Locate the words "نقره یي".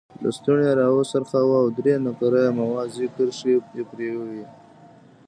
2.05-2.51